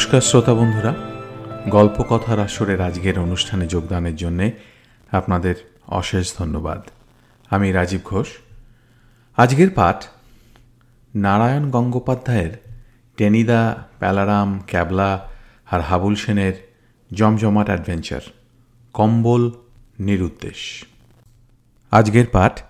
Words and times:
নমস্কার 0.00 0.20
শ্রোতা 0.20 0.54
বন্ধুরা। 0.54 0.94
গল্প 1.68 2.02
কথার 2.02 2.38
আসরের 2.38 2.80
আজকের 2.80 3.18
অনুষ্ঠানে 3.18 3.66
যোগদানের 3.66 4.16
জন্যে 4.16 4.52
আপনাদের 5.10 5.54
অশেষ 5.86 6.38
ধন্যবাদ। 6.38 6.82
আমি 7.50 7.72
রাজীব 7.72 8.00
ঘোষ। 8.04 8.26
আজকের 9.36 9.70
পাঠ 9.70 10.04
নারায়ণ 11.14 11.70
গঙ্গোপাধ্যায়ের 11.70 12.50
টেনিদা, 13.16 13.88
প্যালারাম, 13.98 14.62
ক্যাবলা 14.66 15.28
আর 15.70 15.80
হাবুল 15.80 16.14
সেনের 16.14 16.74
জমজমাট 17.14 17.66
অ্যাডভেঞ্চার, 17.66 18.20
কম্বল 18.92 19.50
নিরুদ্দেশ। 19.98 20.84
আজকের 21.90 22.26
পাঠ 22.32 22.60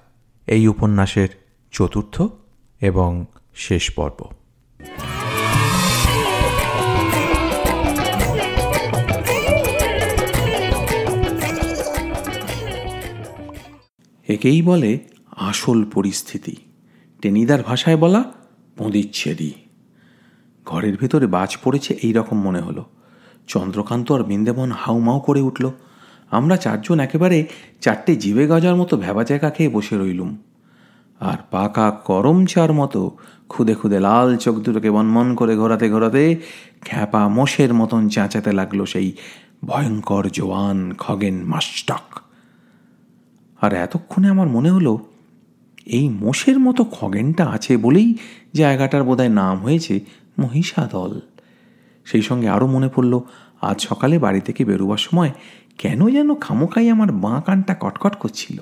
এই 0.47 0.69
উপন্যাসের 0.69 1.29
চতুর্থ 1.71 2.23
এবং 2.81 3.25
শেষ 3.55 3.91
পর্ব। 3.91 4.29
একেই 14.30 14.62
বলে 14.62 14.98
আসল 15.48 15.79
পরিস্থিতি। 15.84 16.55
টেনিদার 17.23 17.62
ভাষায় 17.62 17.97
বলা 17.97 18.21
পঁদিচ্ছেদি 18.77 19.51
ঘরের 20.66 20.95
ভেতরে 20.97 21.27
বাজ 21.27 21.51
পড়েছে 21.65 21.93
এই 22.02 22.12
রকম 22.12 22.37
মনে 22.41 22.61
হলো। 22.61 22.83
চন্দ্রকান্ত 23.48 24.12
আর 24.12 24.23
বৃন্দাবন 24.23 24.71
হাউমাউ 24.73 25.19
করে 25.21 25.41
উঠল। 25.41 25.65
আমরা 26.30 26.57
চারজন 26.57 26.99
একেবারে 27.01 27.38
চারটে 27.80 28.13
জিবে 28.16 28.45
গজার 28.46 28.77
মতো 28.77 28.95
ভেবা 28.96 29.23
জায়গা 29.24 29.51
খেয়ে 29.51 29.68
বসে 29.68 29.95
রইলুম। 29.99 30.30
আর 31.21 31.38
পাকা 31.51 31.90
করম 31.90 32.38
চার 32.46 32.73
মতো 32.73 33.01
খুদে 33.49 33.74
খুদে 33.74 33.99
লাল 34.01 34.29
চোখ 34.37 34.57
দুটোকে 34.57 34.90
বনমন 34.90 35.29
করে 35.35 35.55
ঘোরাতে 35.57 35.87
ঘোরাতে 35.90 36.24
খ্যাপা 36.80 37.23
মোষের 37.29 37.71
মতন 37.74 38.02
চাঁচাতে 38.09 38.51
লাগল 38.52 38.80
সেই 38.85 39.09
ভয়ঙ্কর 39.65 40.24
জোয়ান 40.29 40.79
খগেন 40.99 41.37
মাস্টাক 41.45 42.07
আর 43.61 43.73
এতক্ষণে 43.75 44.29
আমার 44.29 44.49
মনে 44.49 44.71
হলো, 44.71 44.99
এই 45.87 46.09
মোষের 46.09 46.59
মতো 46.61 46.85
খগেনটা 46.85 47.47
আছে 47.47 47.77
বলেই 47.77 48.15
জায়গাটার 48.55 49.05
বোধহয় 49.05 49.29
নাম 49.29 49.59
হয়েছে 49.59 50.01
মহিষাদল। 50.39 51.21
সেই 52.05 52.23
সঙ্গে 52.23 52.49
আরও 52.49 52.67
মনে 52.67 52.89
পড়ল, 52.89 53.21
আজ 53.61 53.80
সকালে 53.80 54.19
বাড়ি 54.19 54.41
থেকে 54.41 54.65
বেরোবার 54.65 54.97
সময় 54.97 55.30
কেন 55.79 56.09
যেন 56.09 56.35
খামোখাই 56.35 56.91
আমার 56.91 57.13
বাঁ 57.13 57.41
কানটা 57.41 57.77
কটকট 57.80 58.17
করছিল। 58.17 58.59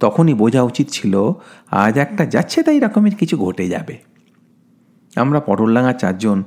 তখনই 0.00 0.34
বোঝা 0.34 0.62
উচিত 0.62 0.88
ছিল, 0.90 1.32
আজ 1.70 1.98
একটা 1.98 2.26
যাচ্ছে 2.26 2.62
তাই 2.62 2.80
রকমের 2.80 3.14
কিছু 3.14 3.36
ঘটে 3.36 3.68
যাবে। 3.68 3.98
আমরা 5.16 5.40
পটলডাঙ্গা 5.40 5.92
চারজন, 5.92 6.42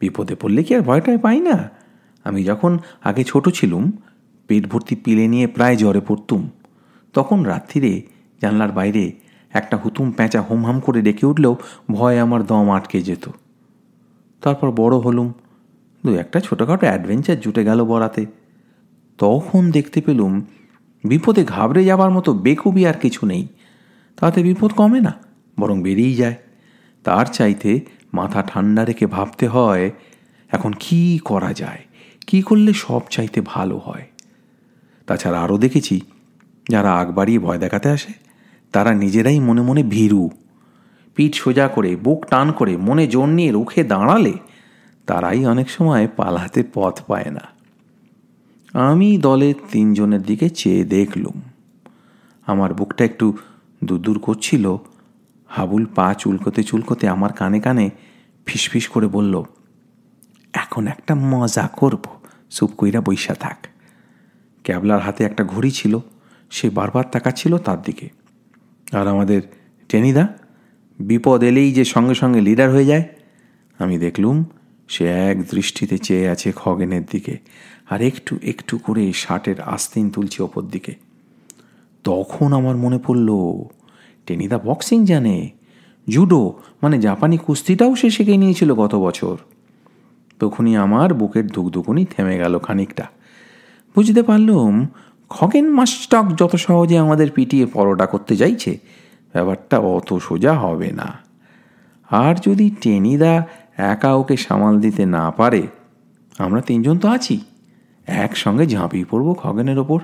বিপদে 0.00 0.34
পড়লে 0.34 0.62
কি 0.62 0.74
আর 0.74 0.80
ভয়টায় 0.80 1.18
পাই 1.18 1.40
না? 1.40 1.70
আমি 2.24 2.44
যখন 2.44 2.78
আগে 3.02 3.24
ছোট 3.24 3.48
ছিলুম, 3.48 3.92
পেট 4.48 4.66
ভর্তি 4.66 4.94
পিলে 4.96 5.28
নিয়ে 5.28 5.46
প্রায় 5.46 5.76
জ্বরে 5.76 6.00
পড়তুম। 6.00 6.50
তখন 7.12 7.42
রাত্রিরে 7.42 8.02
জানলার 8.42 8.72
বাইরে 8.72 9.12
একটা 9.52 9.76
হুতুম 9.76 10.10
প্যাঁচা 10.10 10.40
হুমহাম 10.40 10.80
করে 10.80 11.02
ডেকে 11.02 11.26
উঠলেও 11.26 11.56
ভয় 11.90 12.18
আমার 12.18 12.46
দম 12.46 12.70
আটকে 12.70 13.02
যেত। 13.02 13.24
তারপর 14.42 14.70
বড় 14.70 14.96
হলুম, 14.96 15.32
দু 16.04 16.14
একটা 16.14 16.40
ছোটোখাটো 16.40 16.86
অ্যাডভেঞ্চার 16.86 17.40
জুটে 17.40 17.64
গেল 17.64 17.84
বরাতে। 17.84 18.26
তখন 19.18 19.70
দেখতে 19.70 20.00
পেলুম, 20.00 20.40
বিপদে 21.04 21.44
ঘাবড়ে 21.44 21.84
যাবার 21.84 22.10
মতো 22.10 22.32
বেকুবি 22.34 22.86
আর 22.86 22.94
কিছু 22.94 23.26
নেই। 23.26 23.46
তাতে 24.16 24.42
বিপদ 24.42 24.70
কমে 24.72 25.00
না, 25.00 25.12
বরং 25.58 25.82
বেরিয়েই 25.82 26.14
যায়। 26.14 26.36
তার 27.04 27.26
চাইতে 27.26 27.80
মাথা 28.12 28.42
ঠান্ডা 28.42 28.84
রেখে 28.84 29.06
ভাবতে 29.06 29.46
হয়, 29.48 29.90
এখন 30.50 30.72
কি 30.80 31.18
করা 31.24 31.52
যায়, 31.52 31.82
কি 32.26 32.42
করলে 32.42 32.72
সব 32.72 33.02
চাইতে 33.10 33.40
ভালো 33.40 33.78
হয়? 33.78 34.06
তাছাড়া 35.06 35.38
আরও 35.42 35.58
দেখেছি 35.58 36.00
যারা 36.72 36.90
আগ 37.00 37.08
বাড়িয়ে 37.14 37.38
ভয় 37.38 37.58
দেখাতে 37.58 37.88
আসে, 37.88 38.12
তারা 38.74 38.90
নিজেরাই 38.94 39.38
মনে 39.40 39.62
মনে 39.62 39.82
ভীরু। 39.94 40.22
পিঠ 41.16 41.32
সোজা 41.34 41.66
করে, 41.68 41.90
বুক 41.96 42.20
টান 42.26 42.46
করে, 42.52 42.72
মনে 42.78 43.04
জোর 43.06 43.28
নিয়ে 43.28 43.52
রুখে 43.52 43.80
দাঁড়ালে, 43.84 44.34
তারাই 45.08 45.40
অনেক 45.46 45.68
সময় 45.70 46.04
পালাতে 46.16 46.60
পথ 46.74 46.94
পায় 47.06 47.30
না। 47.30 47.44
আমি 48.88 49.08
দলের 49.18 49.56
তিনজনের 49.72 50.22
দিকে 50.22 50.46
চেয়ে 50.50 50.82
দেখলুম। 50.86 51.36
আমার 52.46 52.70
বুকটা 52.74 53.02
একটু 53.04 53.26
দূর 53.84 54.18
করছিল। 54.18 54.64
হাবুল 55.50 55.84
পা 55.94 56.06
চুলকোতে 56.18 56.62
চুলকোতে 56.62 57.04
আমার 57.08 57.32
কানে 57.32 57.58
কানে 57.60 57.86
ফিসফিস 58.46 58.86
করে 58.88 59.06
বলল, 59.06 59.34
এখন 60.54 60.82
একটা 60.86 61.12
মজা 61.14 61.66
করব। 61.72 62.04
সুপ 62.50 62.70
কইরা 62.78 63.00
বৈশা 63.00 63.34
থাক। 63.34 63.58
ক্যাবলার 64.64 65.00
হাতে 65.00 65.20
একটা 65.24 65.42
ঘড়ি 65.44 65.70
ছিল। 65.70 65.94
সে 66.50 66.70
বারবার 66.70 67.04
তাকাচ্ছিল 67.12 67.58
তার 67.58 67.82
দিকে। 67.82 68.08
আর 68.92 69.06
আমাদের 69.06 69.42
টেনিদা, 69.88 70.28
বিপদ 71.00 71.42
এলেই 71.42 71.72
যে 71.72 71.84
সঙ্গে 71.84 72.14
সঙ্গে 72.14 72.40
লিডার 72.40 72.70
হয়ে 72.70 72.84
যায়, 72.84 73.04
আমি 73.78 73.98
দেখলুম 73.98 74.44
সে 74.88 75.04
এক 75.30 75.36
দৃষ্টিতে 75.50 75.98
চেয়ে 75.98 76.28
আছে 76.28 76.52
খগেনের 76.52 77.04
দিকে 77.10 77.38
আর 77.90 78.02
একটু 78.02 78.38
একটু 78.42 78.78
করে 78.78 79.12
শার্টের 79.12 79.60
আস্তিন 79.60 80.10
তুলছে 80.10 80.42
ওপর 80.42 80.62
দিকে। 80.62 80.94
তখন 82.04 82.52
আমার 82.52 82.76
মনে 82.76 82.98
পড়ল, 82.98 83.28
টেনিদা 84.26 84.58
বক্সিং 84.58 85.04
জানে, 85.04 85.50
জুডো 86.08 86.42
মানে 86.82 86.98
জাপানি 87.00 87.36
কুস্তিটাও 87.38 87.94
সে 87.94 88.10
শিখে 88.10 88.36
নিয়েছিল 88.36 88.74
গত 88.74 88.94
বছর। 88.94 89.36
তখনই 90.40 90.76
আমার 90.76 91.14
বুকের 91.14 91.46
ধুকধুকুনি 91.46 92.04
থেমে 92.04 92.36
গেল 92.38 92.58
খানিকটা। 92.58 93.06
বুঝতে 93.96 94.22
পারলুম 94.22 94.86
খগেন 95.30 95.66
মাস্টক 95.78 96.26
যত 96.40 96.52
সহজে 96.66 96.96
আমাদের 96.98 97.28
পিটিয়ে 97.30 97.66
পরোটা 97.66 98.06
করতে 98.06 98.34
চাইছে 98.36 98.72
ব্যাপারটা 99.34 99.76
অত 99.96 100.08
সোজা 100.26 100.52
হবে 100.54 100.90
না। 100.92 101.08
আর 102.10 102.34
যদি 102.46 102.66
টেনিদা 102.82 103.34
একা 103.92 104.10
ওকে 104.14 104.36
সামাল 104.36 104.74
দিতে 104.80 105.02
না 105.16 105.24
পারে, 105.30 105.62
আমরা 106.38 106.60
তিনজন 106.60 106.96
তো 106.98 107.06
আছি, 107.08 107.36
একসঙ্গে 108.06 108.64
ঝাঁপিয়ে 108.66 109.06
পড়ব 109.10 109.28
খগেনের 109.34 109.78
ওপর। 109.78 110.00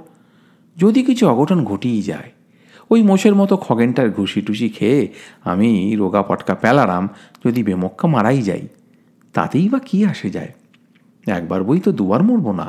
যদি 0.76 1.00
কিছু 1.03 1.25
অঘটন 1.28 1.60
ঘটিয়ে 1.65 2.00
যায়, 2.03 2.31
ওই 2.91 3.00
মোষের 3.03 3.34
মতো 3.34 3.54
খগেনটার 3.56 4.09
ঘুষি 4.10 4.41
টুসি 4.41 4.69
খেয়ে 4.69 5.00
আমি 5.44 5.70
রোগা 5.94 6.22
পটকা 6.22 6.54
পেলারাম 6.54 7.04
যদি 7.44 7.60
বেমক্কা 7.62 8.06
মারাই 8.09 8.41
যাই, 8.42 8.65
তাতেই 9.34 9.66
বা 9.69 9.78
কি 9.78 9.98
আসে 10.04 10.28
যায়? 10.31 10.53
একবার 11.26 11.60
বই 11.62 11.78
তো 11.81 11.91
দুবার 11.92 12.22
মরবো 12.22 12.53
না। 12.53 12.69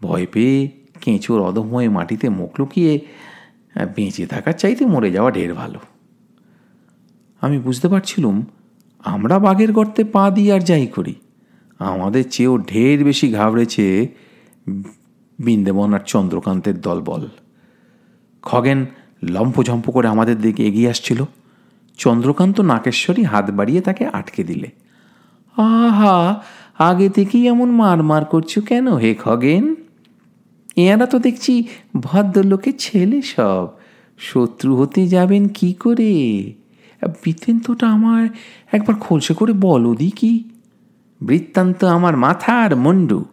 ভয় 0.00 0.26
পেয়ে 0.32 0.58
কেঁচোর 1.08 1.40
অধময়ে 1.40 1.88
মাটিতে 1.88 2.28
মুখ 2.28 2.50
লুকিয়ে 2.58 2.92
বেঁচে 3.96 4.26
থাকার 4.26 4.52
চাইতে 4.52 4.86
মরে 4.86 5.10
যাওয়া 5.10 5.30
ঢের 5.30 5.54
ভালো। 5.54 5.78
আমি 7.40 7.58
বুঝতে 7.58 7.88
পারছিলুম, 7.88 8.36
আমরা 9.04 9.38
বাঘের 9.38 9.72
গর্তে 9.72 10.04
পা 10.04 10.30
দিয়ে 10.30 10.52
আর 10.52 10.60
যাই 10.60 10.86
করি। 10.86 11.14
আমাদের 11.78 12.24
চেয়েও 12.30 12.58
ঢের 12.58 13.04
বেশি 13.04 13.26
ঘাবড়েছে 13.32 14.08
বিন্দেবন 15.38 15.94
আর 15.94 16.00
চন্দ্রকান্তের 16.06 16.80
দলবল। 16.80 17.22
খগেন 18.42 18.86
লম্ফঝম্প 19.22 19.90
করে 19.90 20.08
আমাদের 20.08 20.36
দিকে 20.40 20.66
এগিয়ে 20.66 20.90
আসছিল। 20.90 21.24
চন্দ্রকান্ত 21.98 22.60
নাকেশ্বরী 22.60 23.22
হাত 23.22 23.50
বাড়িয়ে 23.50 23.80
তাকে 23.80 24.06
আটকে 24.06 24.42
দিলে। 24.44 24.68
আহা, 25.56 26.42
আগে 26.78 27.08
থেকেই 27.08 27.44
এমন 27.46 27.68
মার 27.70 28.02
মার 28.02 28.24
করছ 28.24 28.52
কেন 28.58 28.86
হে 28.96 29.10
খগেন? 29.24 29.64
এরা 30.78 31.06
তো 31.06 31.18
দেখছি 31.18 31.64
ভদ্রলোকের 31.96 32.72
ছেলে 32.78 33.22
সব। 33.22 33.68
শত্রু 34.18 34.76
হতে 34.76 35.06
যাবেন 35.06 35.48
কি 35.48 35.72
করে? 35.72 36.12
বৃত্তান্তটা 37.24 37.88
আমার 37.88 38.28
একবার 38.72 38.96
খোলসে 38.96 39.34
করে 39.34 39.52
বলো 39.52 39.94
দি 39.94 40.44
বৃত্তান্ত 41.20 41.84
আমার 41.84 42.16
মাথা 42.16 42.52
আর 42.64 42.76
মন্ডু। 42.76 43.24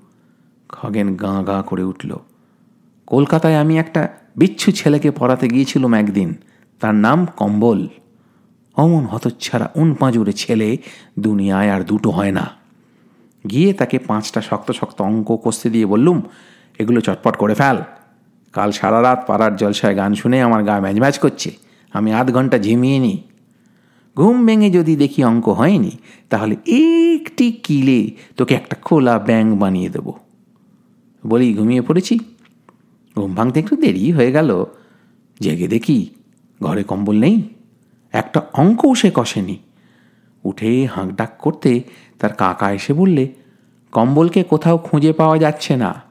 খগেন 0.69 1.15
গাঁ 1.15 1.43
গাঁ 1.43 1.63
করে 1.63 1.83
উঠল। 1.83 2.17
কলকাতায় 3.07 3.57
আমি 3.57 3.77
একটা 3.77 4.09
বিচ্ছু 4.35 4.71
ছেলেকে 4.71 5.11
পড়াতে 5.11 5.47
গিয়েছিলাম 5.47 5.93
একদিন। 5.93 6.33
তার 6.79 6.95
নাম 6.95 7.25
কম্বল। 7.25 7.87
অমন 8.75 9.03
হতচ্ছাড়া 9.05 9.71
উন 9.75 9.93
পাঁজুরে 9.93 10.33
ছেলে 10.33 10.77
দুনিয়ায় 11.19 11.71
আর 11.71 11.81
দুটো 11.81 12.09
হয় 12.09 12.31
না। 12.31 12.51
গিয়ে 13.49 13.73
তাকে 13.73 13.99
পাঁচটা 13.99 14.41
শক্ত 14.41 14.71
শক্ত 14.71 15.01
অঙ্ক 15.01 15.37
কষতে 15.43 15.69
দিয়ে 15.69 15.85
বললুম 15.85 16.21
এগুলো 16.79 17.01
চটপট 17.01 17.37
করে 17.37 17.53
ফেল। 17.53 17.77
কাল 18.53 18.71
সারা 18.71 19.01
রাত 19.01 19.23
পাড়ার 19.27 19.55
জলসায় 19.55 19.95
গান 19.95 20.13
শুনে 20.13 20.41
আমার 20.41 20.63
গা 20.63 20.79
ম্যাচ 20.79 21.19
করছে। 21.19 21.51
আমি 21.93 22.13
আধ 22.13 22.33
ঘণ্টা 22.33 22.59
ঝিমিয়ে 22.59 22.99
নিই 22.99 23.23
ঘুম 24.15 24.45
ভেঙে 24.45 24.69
যদি 24.69 24.95
দেখি 24.95 25.23
অঙ্ক 25.23 25.49
হয়নি, 25.49 25.91
তাহলে 26.29 26.55
একটি 27.15 27.51
কিলে 27.51 28.11
তোকে 28.37 28.55
একটা 28.55 28.75
খোলা 28.75 29.19
ব্যাং 29.19 29.57
বানিয়ে 29.57 29.89
দেব। 29.89 30.11
বলি 31.27 31.53
ঘুমিয়ে 31.53 31.81
পড়েছি। 31.81 32.19
ঘুম 33.15 33.35
ভাঙতে 33.35 33.59
একটু 33.59 33.75
দেরি 33.75 34.11
হয়ে 34.11 34.31
গেল। 34.31 34.65
জেগে 35.39 35.67
দেখি 35.67 36.09
ঘরে 36.63 36.83
কম্বল 36.83 37.19
নেই। 37.19 37.41
একটা 38.11 38.41
অঙ্কও 38.53 38.95
সে 38.95 39.11
কষেনি। 39.13 39.57
উঠে 40.43 40.85
হাঁক 40.85 41.15
ডাক 41.15 41.31
করতে 41.39 41.83
তার 42.19 42.33
কাকা 42.33 42.71
এসে 42.71 42.93
বললে, 42.93 43.33
কম্বলকে 43.91 44.43
কোথাও 44.43 44.77
খুঁজে 44.77 45.13
পাওয়া 45.13 45.37
যাচ্ছে 45.37 45.75
না। 45.75 46.04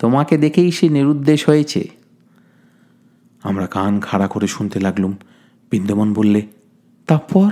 তোমাকে 0.00 0.34
দেখেই 0.38 0.70
সে 0.70 0.88
নিরুদ্দেশ 0.88 1.48
হয়েছে। 1.48 1.88
আমরা 3.42 3.66
কান 3.66 4.00
খাড়া 4.00 4.26
করে 4.26 4.46
শুনতে 4.46 4.80
লাগলুম। 4.80 5.12
বিন্দমন 5.70 6.12
বললে, 6.12 6.42
তারপর? 7.06 7.50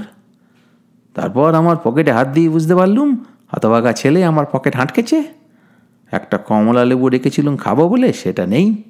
তারপর 1.15 1.55
আমার 1.55 1.77
পকেটে 1.85 2.13
হাত 2.13 2.29
দিয়ে 2.29 2.49
বুঝতে 2.49 2.75
পারলুম 2.75 3.25
হতবাগা 3.49 3.93
ছেলে 3.93 4.25
আমার 4.25 4.47
পকেট 4.53 4.77
হাঁটকেছে। 4.77 5.23
একটা 6.11 6.39
কমলা 6.39 6.85
লেবু 6.85 7.09
রেখেছিলুম 7.09 7.57
খাব 7.57 7.79
বলে 7.87 8.13
সেটা 8.13 8.47
নেই। 8.47 8.83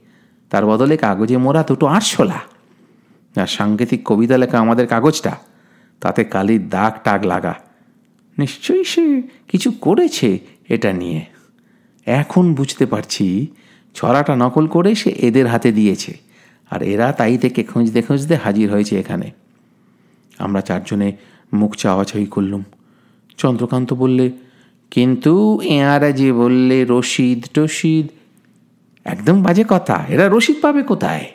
তার 0.51 0.67
বদলে 0.67 0.97
কাগজে 0.97 1.37
মোড়া 1.37 1.63
দুটো 1.63 1.87
আটশোলা 1.87 2.41
আর 3.41 3.47
সাংকেতিক 3.47 4.01
কবিতা 4.05 4.37
লেখা 4.39 4.59
আমাদের 4.59 4.87
কাগজটা। 4.87 5.37
তাতে 6.01 6.25
কালির 6.25 6.69
দাগ 6.69 6.93
টাগ 7.05 7.25
লাগা। 7.25 7.55
নিশ্চয়ই 8.39 8.85
সে 8.85 9.23
কিছু 9.49 9.71
করেছে 9.71 10.39
এটা 10.69 10.93
নিয়ে। 10.93 11.38
এখন 12.09 12.55
বুঝতে 12.55 12.87
পারছি 12.87 13.47
ছড়াটা 13.95 14.37
নকল 14.37 14.67
করে 14.67 14.95
সে 14.95 15.11
এদের 15.11 15.47
হাতে 15.47 15.73
দিয়েছে। 15.73 16.19
আর 16.71 16.83
এরা 16.83 17.13
তাই 17.13 17.39
থেকে 17.39 17.63
খুঁজতে 17.63 18.03
খুঁজতে 18.03 18.35
হাজির 18.37 18.71
হয়েছে 18.71 19.01
এখানে। 19.01 19.31
আমরা 20.39 20.61
চারজনে 20.61 21.17
মুখ 21.53 21.77
চাওয়াচাই 21.77 22.27
করলুম। 22.27 22.63
চন্দ্রকান্ত 23.37 23.93
বললে, 23.93 24.31
কিন্তু 24.91 25.61
এঁরা 25.61 26.13
যে 26.13 26.33
বললে 26.33 26.85
রশিদ 26.89 27.45
টশিদ। 27.55 28.07
একদম 29.05 29.43
বাজে 29.43 29.65
কথা। 29.69 30.05
এরা 30.09 30.29
রশিদ 30.29 30.57
পাবে 30.63 30.83
কোথায়? 30.83 31.27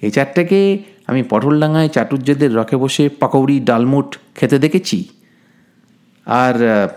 এই 0.00 0.10
চারটাকে 0.10 0.78
আমি 1.06 1.22
পটলডাঙ্গায় 1.22 1.88
চাটুর্যদের 1.88 2.54
রকে 2.54 2.76
বসে 2.76 3.08
পাকৌড়ি, 3.08 3.60
ডালমুট 3.60 4.18
খেতে 4.34 4.58
দেখেছি। 4.58 5.08
আর 6.26 6.88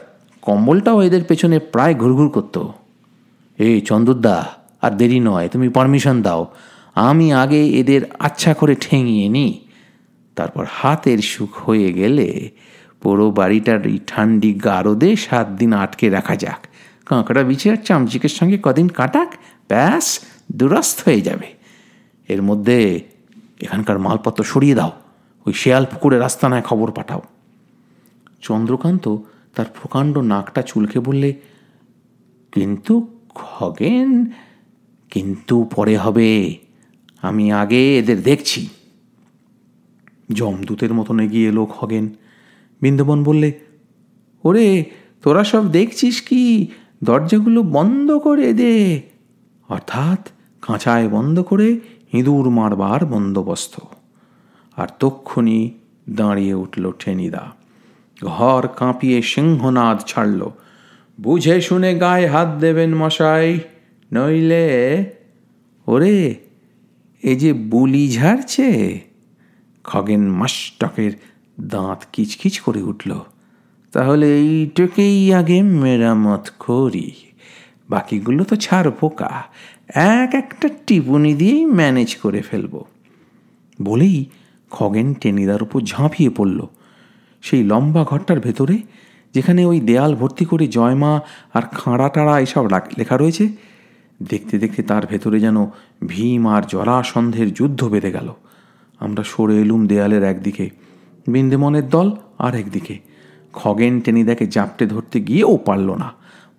কম্বলটাও 0.41 1.01
এদের 1.01 1.23
পেছনে 1.23 1.59
প্রায় 1.59 1.95
ঘুরঘুর 1.95 2.29
করতো। 2.29 2.73
এই 3.65 3.75
চন্দুদ্দা 3.89 4.37
আর 4.85 4.91
দেরি 4.99 5.19
নয়, 5.29 5.47
তুমি 5.53 5.67
পারমিশন 5.77 6.17
দাও। 6.27 6.41
আমি 7.09 7.27
আগে 7.43 7.61
এদের 7.81 8.01
আচ্ছা 8.27 8.51
করে 8.59 8.73
ঠেঙিয়ে 8.85 9.27
নিই। 9.35 9.51
তারপর 10.37 10.63
হাতের 10.77 11.19
সুখ 11.31 11.51
হয়ে 11.65 11.89
গেলে 11.99 12.27
পুরো 13.01 13.25
বাড়িটার 13.39 13.81
এই 13.91 13.97
ঠান্ডি 14.11 14.51
গারদে 14.67 15.09
সাত 15.25 15.47
দিন 15.59 15.71
আটকে 15.83 16.05
রাখা 16.09 16.35
যাক। 16.43 16.61
কাঁকড়া 17.07 17.43
বিছে 17.49 17.67
আর 17.73 17.79
চামচিকের 17.87 18.33
সঙ্গে 18.39 18.57
কদিন 18.65 18.87
কাটাক, 18.99 19.29
ব্যাস, 19.69 20.05
দুরস্ত 20.59 20.97
হয়ে 21.07 21.21
যাবে। 21.27 21.47
এর 22.29 22.41
মধ্যে 22.49 22.77
এখানকার 23.65 23.97
মালপত্র 24.05 24.41
সরিয়ে 24.51 24.75
দাও। 24.79 24.91
ওই 25.45 25.53
শেয়াল 25.61 25.83
পুকুরের 25.91 26.21
আস্তানায় 26.29 26.65
খবর 26.69 26.89
পাঠাও। 26.97 27.21
চন্দ্রকান্ত 28.41 29.05
তার 29.55 29.67
প্রকাণ্ড 29.77 30.15
নাকটা 30.31 30.61
চুলকে 30.61 30.97
বললে, 31.07 31.29
কিন্তু 32.53 32.93
খগেন, 33.35 34.25
কিন্তু 35.11 35.69
পরে 35.75 35.97
হবে, 35.97 36.57
আমি 37.21 37.51
আগে 37.51 37.97
এদের 37.97 38.23
দেখছি। 38.23 38.69
জমদূতের 40.33 40.93
মতন 40.93 41.19
এগিয়ে 41.19 41.49
এলো 41.49 41.65
খগেন। 41.65 42.09
বৃন্দবন 42.81 43.23
বললে, 43.23 43.59
ওরে, 44.43 44.85
তোরা 45.21 45.43
সব 45.43 45.71
দেখছিস 45.71 46.21
কি? 46.21 46.67
দরজাগুলো 47.03 47.63
বন্ধ 47.63 48.11
করে 48.11 48.53
দে। 48.53 49.01
অর্থাৎ 49.69 50.29
কাঁচায় 50.61 51.09
বন্ধ 51.09 51.39
করে 51.39 51.79
ইঁদুর 52.13 52.49
মারবার 52.49 53.05
বন্দোবস্ত। 53.05 53.79
আর 54.75 54.87
তক্ষুনি 54.99 55.71
দাঁড়িয়ে 56.09 56.53
উঠল 56.53 56.91
ঠেনিদা। 56.99 57.51
ঘর 58.23 58.67
কাঁপিয়ে 58.67 59.21
সিংহনাদ 59.21 59.99
ছাড়ল। 60.07 60.49
বুঝে 61.21 61.61
শুনে 61.61 61.99
গায়ে 61.99 62.27
হাত 62.27 62.57
দেবেন 62.59 62.95
মশাই, 62.95 63.59
নইলে 64.13 65.05
ওরে, 65.87 66.35
এ 67.23 67.35
যে 67.35 67.53
বুলি 67.53 68.11
ঝাড়ছে। 68.11 68.99
খগেন 69.83 70.31
মাস্টকের 70.31 71.11
দাঁত 71.59 72.03
কিচকিচ 72.13 72.59
করে 72.59 72.81
উঠল। 72.81 73.19
তাহলে 73.91 74.37
এইটাকেই 74.37 75.33
আগে 75.33 75.61
মেরামত 75.61 76.49
করি। 76.59 77.11
বাকিগুলো 77.89 78.43
তো 78.43 78.55
ছাড় 78.55 78.91
পোকা। 78.91 79.43
এক 79.87 80.35
একটা 80.35 80.69
টিপুনি 80.87 81.33
দিয়েই 81.33 81.65
ম্যানেজ 81.65 82.15
করে 82.15 82.41
ফেলব। 82.41 82.83
বলেই 83.81 84.25
খগেন 84.69 85.13
টেনিদার 85.13 85.63
উপর 85.63 85.81
ঝাঁপিয়ে 85.81 86.29
পড়ল। 86.29 86.67
সেই 87.41 87.63
লম্বা 87.63 88.03
ঘরটার 88.03 88.39
ভেতরে 88.39 88.77
যেখানে 89.33 89.65
ওই 89.65 89.79
দেয়াল 89.79 90.15
ভর্তি 90.15 90.45
করে 90.45 90.67
জয়মা 90.67 91.21
আর 91.53 91.61
খাঁড়া 91.61 92.09
টাড়া 92.09 92.39
এসব 92.39 92.65
লেখা 92.97 93.17
রয়েছে। 93.17 93.49
দেখতে 94.23 94.59
দেখতে 94.59 94.83
তার 94.83 95.05
ভেতরে 95.05 95.39
যেন 95.39 95.65
ভীম 96.07 96.47
আর 96.47 96.63
জরাসন্ধের 96.67 97.53
যুদ্ধ 97.53 97.83
বেঁধে 97.83 98.11
গেল। 98.11 98.33
আমরা 98.99 99.23
সরে 99.23 99.61
এলুম 99.61 99.87
দেয়ালের 99.87 100.23
একদিকে, 100.23 100.69
বিন্দেমনের 101.27 101.89
দল 101.89 102.11
আর 102.37 102.55
একদিকে। 102.55 102.99
খগেন 103.53 104.01
টেনিদাকে 104.01 104.47
জাপটে 104.47 104.85
ধরতে 104.85 105.19
গিয়েও 105.19 105.57
পারল 105.57 105.95
না। 105.95 106.13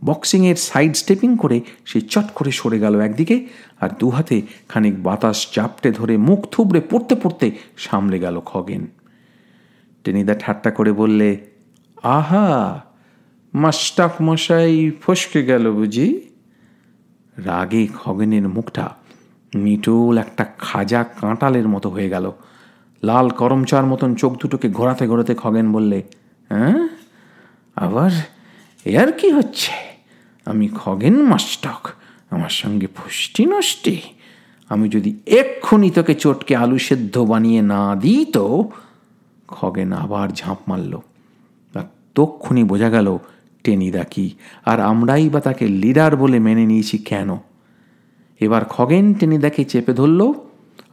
বক্সিংয়ের 0.04 0.56
সাইড 0.56 0.96
স্টেপিং 0.96 1.36
করে 1.36 1.60
সে 1.84 2.00
চট 2.00 2.30
করে 2.34 2.50
সরে 2.50 2.78
গেল 2.78 3.00
একদিকে 3.00 3.46
আর 3.80 3.88
দু 3.98 4.10
হাতে 4.10 4.42
খানিক 4.68 5.02
বাতাস 5.02 5.52
চাপটে 5.52 5.90
ধরে 5.90 6.16
মুখ 6.16 6.46
থুবড়ে 6.50 6.80
পড়তে 6.80 7.14
পড়তে 7.14 7.50
সামলে 7.76 8.18
গেল 8.18 8.40
খগেন। 8.40 8.86
টেনিদা 10.04 10.34
ঠাট্টা 10.34 10.70
করে 10.70 10.92
বললে 10.92 11.51
আহা, 12.02 12.80
মাস্টাফ 13.54 14.22
মশাই 14.22 14.90
ফসকে 15.02 15.44
গেল 15.44 15.72
বুঝি? 15.72 16.20
রাগে 17.36 17.86
খগেনের 17.86 18.48
মুখটা 18.48 18.90
মিটুল 19.54 20.18
একটা 20.18 20.46
খাজা 20.58 21.04
কাঁটালের 21.04 21.68
মতো 21.68 21.90
হয়ে 21.90 22.08
গেল। 22.08 22.32
লাল 23.02 23.28
করমচার 23.28 23.86
মতন 23.86 24.14
চোখ 24.14 24.34
দুটোকে 24.34 24.68
ঘোরাতে 24.68 25.06
ঘোরাতে 25.06 25.34
খগেন 25.34 25.72
বললে 25.72 26.02
হ্যাঁ? 26.48 26.88
আবার 27.76 28.10
এর 28.84 29.12
কি 29.12 29.30
হচ্ছে? 29.30 29.72
আমি 30.44 30.68
খগেন 30.68 31.22
মাস্টক 31.22 31.88
আমার 32.30 32.50
সঙ্গে 32.50 32.86
ফুষ্টি 32.96 33.46
নষ্টি। 33.46 34.00
আমি 34.68 34.88
যদি 34.88 35.18
এক্ষুনি 35.26 35.90
তোকে 35.90 36.14
চটকে 36.14 36.56
আলু 36.56 36.78
সেদ্ধ 36.78 37.18
বানিয়ে 37.18 37.62
না 37.62 37.96
দিই 37.96 38.24
তো? 38.24 38.70
খগেন 39.48 39.92
আবার 39.92 40.28
ঝাঁপ 40.28 40.58
মারল। 40.68 40.98
তক্ষুনি 42.14 42.64
বোঝা 42.64 42.90
গেল, 42.90 43.18
টেনিদা 43.64 44.04
কি? 44.04 44.34
আর 44.64 44.80
আমরাই 44.80 45.28
বা 45.28 45.40
তাকে 45.40 45.68
লিডার 45.68 46.16
বলে 46.16 46.38
মেনে 46.38 46.66
নিয়েছি 46.66 46.98
কেন? 46.98 47.36
এবার 48.40 48.64
খগেন 48.64 49.14
টেনিদাকে 49.14 49.64
চেপে 49.64 49.92
ধরল, 49.92 50.32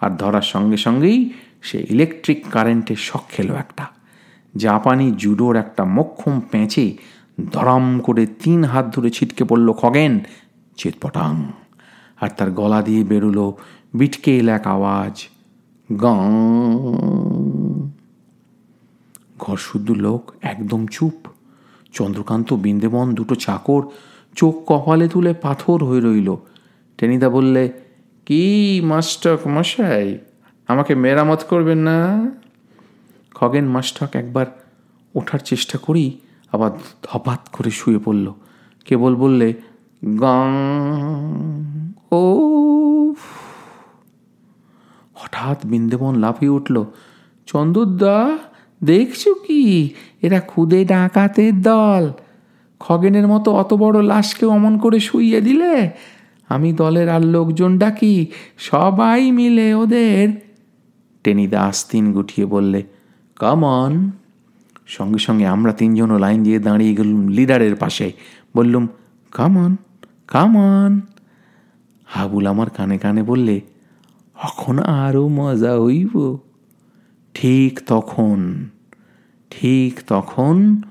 আর 0.01 0.11
ধরার 0.17 0.41
সঙ্গে 0.41 0.77
সঙ্গেই 0.77 1.29
সে 1.61 1.85
ইলেকট্রিক 1.89 2.45
কারেন্টে 2.51 2.95
শখ 2.95 3.27
খেলো 3.29 3.55
একটা। 3.55 3.85
জাপানি 4.55 5.11
জুডোর 5.17 5.55
একটা 5.55 5.85
মক্ষম 5.85 6.39
পেঁচে 6.51 6.97
দরাম 7.41 7.99
করে 7.99 8.25
তিন 8.25 8.63
হাত 8.63 8.95
ধরে 8.95 9.09
ছিটকে 9.09 9.43
পড়ল 9.43 9.73
খগেন 9.73 10.19
চেতপটাং 10.77 11.51
আর 12.21 12.29
তার 12.37 12.51
গলা 12.51 12.81
দিয়ে 12.81 13.03
বেরোলো 13.03 13.57
বিটকে 13.93 14.37
এক 14.37 14.67
আওয়াজ, 14.67 15.27
গ। 15.95 16.05
ঘর 19.39 19.57
শুদ্ধ 19.57 19.89
লোক 20.05 20.21
একদম 20.41 20.81
চুপ। 20.87 21.17
চন্দ্রকান্ত 21.93 22.49
বিন্দেবন 22.65 23.05
দুটো 23.13 23.35
চাকর 23.35 23.81
চোখ 24.35 24.55
কপালে 24.67 25.07
তুলে 25.07 25.31
পাথর 25.45 25.77
হয়ে 25.83 26.01
রইল। 26.01 26.29
টেনিদা 26.97 27.29
বললে, 27.29 27.63
কি 28.27 28.43
মাস্টক 28.83 29.39
মশাই, 29.47 30.07
আমাকে 30.67 30.91
মেরামত 30.95 31.41
করবেন 31.49 31.79
না? 31.79 31.97
খগেন 33.35 33.65
মাস্টক 33.67 34.11
একবার 34.15 34.47
ওঠার 35.15 35.41
চেষ্টা 35.49 35.77
করি 35.77 36.05
আবার 36.51 36.71
ধপাত 37.03 37.41
করে 37.53 37.71
শুয়ে 37.71 37.99
পড়ল। 38.05 38.27
কেবল 38.85 39.13
বললে, 39.15 39.47
গাং 40.19 40.49
ও 42.11 42.23
হঠাৎ 45.13 45.57
বিন্দেবন 45.65 46.13
লাফিয়ে 46.15 46.51
উঠল 46.51 46.75
চন্দুদা 47.47 48.17
দেখছ 48.81 49.27
কি? 49.47 49.89
এরা 50.21 50.39
খুদে 50.39 50.85
ডাকাতের 50.85 51.61
দল। 51.61 52.03
খগেনের 52.79 53.27
মতো 53.27 53.49
অত 53.51 53.73
বড় 53.73 54.03
লাশকে 54.03 54.45
অমন 54.45 54.77
করে 54.77 54.99
শুইয়ে 54.99 55.41
দিলে? 55.41 55.89
আমি 56.49 56.73
দলের 56.73 57.09
আর 57.09 57.21
লোকজন 57.21 57.77
ডাকি, 57.77 58.25
সবাই 58.57 59.31
মিলে 59.31 59.73
ওদের। 59.73 60.27
টেনিদা 61.23 61.59
আস্তিন 61.61 62.13
গুটিয়ে 62.13 62.45
বললে 62.45 62.83
কামন 63.35 64.11
সঙ্গে 64.87 65.19
সঙ্গে 65.19 65.45
আমরা 65.47 65.71
তিনজনও 65.71 66.17
লাইন 66.17 66.43
দিয়ে 66.43 66.59
দাঁড়িয়ে 66.59 66.95
গেলুম 66.95 67.27
লিডারের 67.27 67.75
পাশে। 67.75 68.11
বললুম 68.55 68.87
কামন 69.31 69.75
কামন 70.27 71.01
হাবুল 72.05 72.45
আমার 72.47 72.69
কানে 72.69 72.97
কানে 72.97 73.23
বললে, 73.23 73.61
এখন 74.43 74.79
আরও 74.79 75.27
মজা 75.27 75.73
হইব। 75.79 76.37
ঠিক 77.41 77.79
তখন 77.87 78.69
ঠিক 79.49 79.99
তখন 80.07 80.81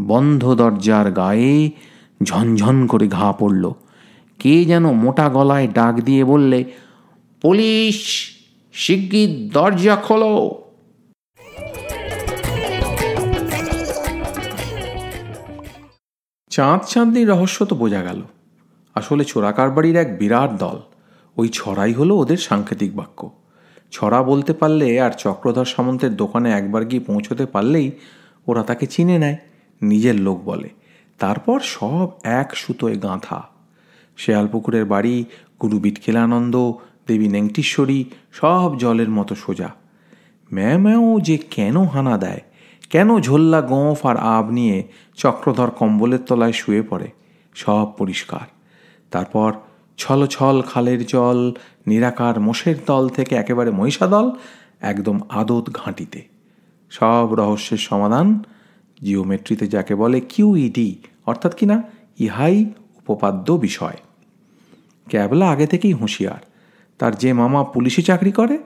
বন্ধ 0.00 0.54
দরজার 0.54 1.12
গায়ে 1.12 1.70
ঝনঝন 2.22 2.86
করে 2.86 3.08
ঘা 3.08 3.32
পড়ল। 3.32 3.72
কে 4.38 4.64
যেন 4.64 4.90
মোটা 4.90 5.28
গলায় 5.28 5.68
ডাক 5.68 5.94
দিয়ে 5.94 6.24
বললে, 6.24 6.64
পুলিশ, 7.42 8.30
শিগগির 8.72 9.50
দরজা 9.52 9.96
খোলো। 9.96 10.62
চাঁদ 16.50 16.80
চাঁদনির 16.82 17.28
রহস্য 17.28 17.64
তো 17.64 17.76
বোঝা 17.76 18.02
গেল। 18.02 18.22
আসলে 18.94 19.24
চোরাকারবাড়ির 19.24 19.96
এক 19.96 20.18
বিরাট 20.18 20.50
দল। 20.50 20.80
ওই 21.36 21.48
ছড়াই 21.52 21.92
হলো 21.92 22.16
ওদের 22.16 22.36
সাংকেতিক 22.36 22.96
বাক্য। 22.96 23.41
ছড়া 23.92 24.22
বলতে 24.22 24.52
পারলে 24.52 25.00
আর 25.00 25.10
চক্রধর 25.18 25.64
সামন্তের 25.64 26.16
দোকানে 26.16 26.48
একবার 26.50 26.84
গিয়ে 26.84 27.02
পৌঁছতে 27.02 27.46
পারলেই 27.46 27.90
ওরা 28.46 28.62
তাকে 28.62 28.86
চিনে 28.86 29.16
নেয়, 29.18 29.38
নিজের 29.82 30.20
লোক 30.20 30.38
বলে। 30.44 30.68
তারপর 31.18 31.60
সব 31.60 32.06
এক 32.22 32.56
সুতোয় 32.56 32.96
গাঁথা। 33.02 33.40
শেয়ালপুকুরের 34.16 34.84
বাড়ি 34.84 35.24
গুরু 35.62 35.78
বিটকেলানন্দ 35.78 36.56
দেবী 37.06 37.28
নেংটিশ্বরী, 37.28 38.04
সব 38.32 38.68
জলের 38.78 39.08
মতো 39.08 39.34
সোজা। 39.34 39.70
ম্যাও 40.52 41.20
যে 41.20 41.36
কেন 41.50 41.76
হানা 41.84 42.18
দেয়, 42.18 42.42
কেন 42.90 43.08
ঝোল্লা 43.20 43.60
গোঁফ 43.60 44.06
আর 44.06 44.16
আব 44.16 44.50
নিয়ে 44.50 44.88
চক্রধর 45.16 45.70
কম্বলের 45.70 46.22
তলায় 46.26 46.52
শুয়ে 46.52 46.82
পড়ে, 46.82 47.08
সব 47.54 47.86
পরিষ্কার। 47.98 48.46
তারপর 49.10 49.52
ছল 49.98 50.20
ছল 50.26 50.56
খালের 50.62 51.00
জল 51.06 51.38
নিরাকার 51.86 52.40
মোষের 52.40 52.76
দল 52.86 53.08
থেকে 53.08 53.34
একেবারে 53.34 53.70
মহিষাদল, 53.70 54.30
একদম 54.80 55.20
আদত 55.28 55.70
ঘাঁটিতে। 55.72 56.22
সব 56.90 57.28
রহস্যের 57.32 57.78
সমাধান 57.78 58.42
জিওমেট্রিতে 59.02 59.66
যাকে 59.66 59.94
বলে 59.94 60.20
কিউইডি 60.20 60.96
অর্থাৎ 61.26 61.54
কিনা 61.54 61.82
ইহাই 62.18 62.64
উপপাদ্য 62.64 63.52
বিষয়। 63.52 63.96
ক্যাবলা 65.08 65.50
আগে 65.50 65.66
থেকেই 65.66 65.92
হুঁশিয়ার। 65.92 66.46
তার 66.98 67.14
যে 67.14 67.32
মামা 67.32 67.64
পুলিশে 67.64 68.02
চাকরি 68.02 68.32
করে, 68.32 68.58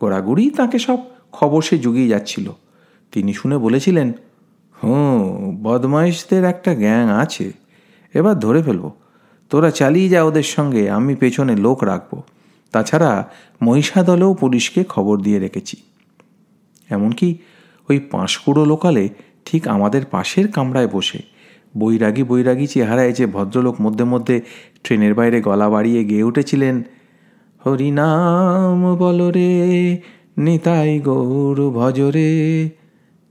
গোড়াগুড়ি 0.00 0.50
তাকে 0.50 0.78
সব 0.78 0.98
খবর 1.32 1.62
সে 1.62 1.78
জুগিয়ে 1.78 2.08
যাচ্ছিল। 2.08 2.52
তিনি 3.12 3.32
শুনে 3.32 3.58
বলেছিলেন, 3.58 4.12
হুঁ, 4.84 5.52
বদমাইশদের 5.62 6.44
একটা 6.44 6.74
গ্যাং 6.74 7.08
আছে। 7.08 7.52
এবার 8.14 8.38
ধরে 8.38 8.62
ফেলব। 8.62 8.90
তোরা 9.50 9.70
চালিয়ে 9.70 10.08
যা 10.08 10.22
ওদের 10.22 10.42
সঙ্গে, 10.42 10.90
আমি 10.90 11.14
পেছনে 11.14 11.56
লোক 11.56 11.84
রাখব। 11.84 12.22
তাছাড়া 12.70 13.10
মহিষাদলেও 13.62 14.34
পুলিশকে 14.34 14.80
খবর 14.84 15.16
দিয়ে 15.20 15.38
রেখেছি। 15.38 15.76
এমনকি 16.90 17.28
ওই 17.88 17.98
পাঁশকুড়ো 17.98 18.62
লোকালে 18.64 19.08
ঠিক 19.44 19.68
আমাদের 19.68 20.02
পাশের 20.10 20.46
কামরায় 20.52 20.88
বসে 20.88 21.20
বৈরাগী 21.78 22.22
বৈরাগী 22.22 22.66
চেহারায় 22.66 23.12
যে 23.12 23.24
ভদ্রলোক 23.26 23.80
মধ্যে 23.80 24.04
মধ্যে 24.04 24.36
ট্রেনের 24.84 25.14
বাইরে 25.14 25.38
গলা 25.40 25.68
বাড়িয়ে 25.68 26.04
গেয়ে 26.04 26.22
উঠেছিলেন, 26.22 26.76
হরিনাম 27.66 28.80
বলরে 28.96 29.50
নিতাই 30.38 31.00
গৌর 31.00 31.58
ভজরে 31.70 32.30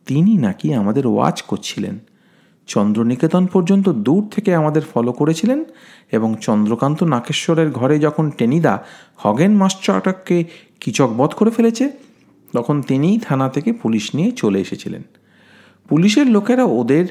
তিনি 0.05 0.33
নাকি 0.37 0.67
আমাদের 0.73 1.07
ওয়াচ 1.07 1.37
করছিলেন। 1.41 1.95
চন্দ্রনিকেতন 2.67 3.45
পর্যন্ত 3.45 3.89
দূর 3.89 4.27
থেকে 4.31 4.55
আমাদের 4.55 4.81
ফলো 4.93 5.11
করেছিলেন 5.11 5.63
এবং 6.11 6.35
চন্দ্রকান্ত 6.41 7.03
নাকেশ্বরের 7.03 7.71
ঘরে 7.71 7.99
যখন 7.99 8.29
টেনিদা 8.29 8.83
হগেন 9.17 9.55
মাস্টারটাকে 9.55 10.43
কিচকবধ 10.79 11.29
করে 11.29 11.51
ফেলেছে, 11.51 11.91
তখন 12.53 12.81
তিনিই 12.81 13.19
থানা 13.19 13.49
থেকে 13.49 13.73
পুলিশ 13.73 14.15
নিয়ে 14.15 14.31
চলে 14.31 14.59
এসেছিলেন। 14.59 15.03
পুলিশের 15.89 16.27
লোকেরা 16.27 16.63
ওদের 16.63 17.05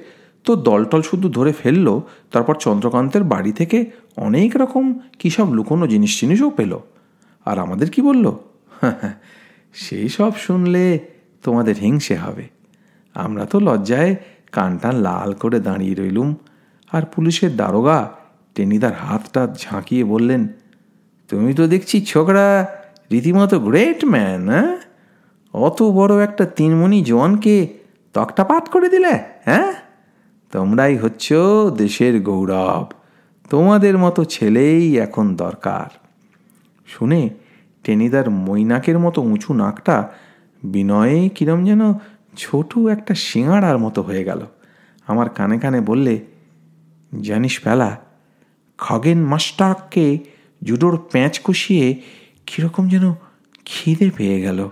তো 0.45 0.57
দলটল 0.57 1.03
শুধু 1.03 1.29
ধরে 1.29 1.53
ফেলল, 1.53 2.01
তারপর 2.31 2.55
চন্দ্রকান্তের 2.55 3.25
বাড়ি 3.25 3.53
থেকে 3.53 3.87
অনেক 4.17 4.57
রকম 4.57 4.99
কী 5.19 5.31
সব 5.31 5.53
লুকোনো 5.53 5.87
জিনিস 5.87 6.21
জিনিসও 6.21 6.51
পেল। 6.51 6.79
আর 7.45 7.59
আমাদের 7.59 7.91
কি 7.91 8.03
বলল? 8.03 8.33
সেই 9.73 10.09
সব 10.09 10.37
শুনলে 10.37 10.99
তোমাদের 11.43 11.77
হিংসে 11.77 12.17
হবে। 12.17 12.49
আমরা 13.15 13.45
তো 13.45 13.61
লজ্জায় 13.61 14.17
কানটান 14.53 14.95
লাল 15.01 15.31
করে 15.33 15.59
দাঁড়িয়ে 15.61 15.95
রইলুম, 15.95 16.29
আর 16.93 17.03
পুলিশের 17.15 17.53
দারোগা 17.57 17.99
টেনিদার 18.57 18.95
হাতটা 18.95 19.43
ঝাঁকিয়ে 19.59 20.05
বললেন, 20.05 20.43
তুমি 21.31 21.51
তো 21.55 21.65
দেখছি 21.67 21.97
ছোকরা 22.07 22.47
রীতিমতো 23.13 23.57
গ্রেট 23.61 24.01
ম্যান 24.05 24.43
হ্যাঁ? 24.49 24.73
অত 25.55 25.79
বড় 25.83 26.15
একটা 26.23 26.45
তিনমণি 26.59 26.99
জোয়ানকে 27.03 27.57
তকটা 28.15 28.43
পাঠ 28.45 28.65
করে 28.69 28.89
দিলে 28.89 29.15
হ্যাঁ? 29.45 29.73
তোমরাই 30.53 30.95
হচ্ছ 30.97 31.27
দেশের 31.77 32.15
গৌরব, 32.23 32.87
তোমাদের 33.51 33.95
মতো 33.99 34.21
ছেলেই 34.25 34.85
এখন 34.99 35.27
দরকার। 35.37 35.89
শুনে 36.89 37.23
টেনিদার 37.85 38.27
মৈনাকের 38.47 38.99
মতো 38.99 39.21
উঁচু 39.23 39.51
নাকটা 39.53 39.97
বিনয়ে 40.63 41.19
কিরম 41.29 41.61
যেন 41.65 41.83
ছোট 42.37 42.79
একটা 42.79 43.15
সিঙাড়ার 43.15 43.79
মতো 43.79 44.03
হয়ে 44.03 44.25
গেল। 44.25 44.47
আমার 45.07 45.29
কানে 45.29 45.59
কানে 45.59 45.81
বললে, 45.81 46.15
জানিস 47.23 47.61
পেলা, 47.61 47.97
খগেন 48.79 49.25
মাস্টারকে 49.25 50.19
জুডোর 50.65 50.99
প্যাঁচ 51.13 51.41
কষিয়ে 51.45 52.03
কীরকম 52.47 52.89
যেন 52.89 53.15
খিদে 53.65 54.11
পেয়ে 54.17 54.41
গেল, 54.41 54.69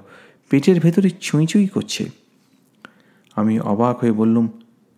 পেটের 0.51 0.81
ভেতরে 0.81 1.11
চুঁই 1.11 1.47
চুঁই 1.47 1.67
করছে। 1.67 2.11
আমি 3.37 3.61
অবাক 3.61 4.01
হয়ে 4.01 4.13
বললুম, 4.13 4.49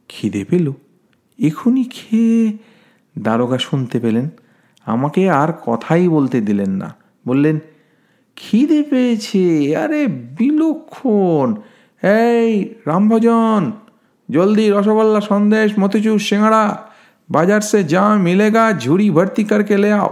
খিদে 0.08 0.44
পেল? 0.44 0.72
এখনই 1.38 1.84
খেয়ে 1.84 2.58
দারোগা 3.18 3.58
শুনতে 3.58 4.00
পেলেন। 4.00 4.28
আমাকে 4.84 5.30
আর 5.30 5.52
কথাই 5.66 6.08
বলতে 6.08 6.40
দিলেন 6.40 6.70
না। 6.70 6.94
বললেন, 7.28 7.58
খিদে 8.36 8.82
পেয়েছে, 8.82 9.76
আরে 9.76 10.06
বিলক্ষণ! 10.38 11.54
এই 12.06 12.74
রামভজন 12.86 13.72
জলদি 14.30 14.70
রসগোল্লা, 14.70 15.20
সন্দেশ, 15.20 15.72
মতিচুর, 15.78 16.18
সিঙ্গাড়া। 16.18 16.90
বাজার 17.30 17.60
সে 17.60 17.84
যা 17.84 18.14
মিলেগা, 18.14 18.72
ঝুড়ি 18.72 19.10
ভর্তি 19.10 19.44
করকে 19.44 19.78
লে 19.78 19.92
আও। 19.92 20.10